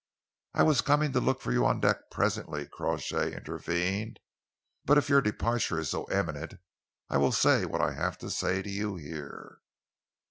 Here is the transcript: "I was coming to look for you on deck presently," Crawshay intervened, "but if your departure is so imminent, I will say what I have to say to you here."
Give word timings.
"I 0.55 0.63
was 0.63 0.81
coming 0.81 1.11
to 1.13 1.19
look 1.19 1.41
for 1.41 1.51
you 1.51 1.63
on 1.63 1.79
deck 1.79 2.09
presently," 2.09 2.65
Crawshay 2.65 3.35
intervened, 3.37 4.19
"but 4.83 4.97
if 4.97 5.09
your 5.09 5.21
departure 5.21 5.77
is 5.77 5.91
so 5.91 6.09
imminent, 6.11 6.55
I 7.07 7.17
will 7.17 7.31
say 7.31 7.65
what 7.67 7.81
I 7.81 7.91
have 7.91 8.17
to 8.25 8.31
say 8.31 8.63
to 8.63 8.69
you 8.71 8.95
here." 8.95 9.59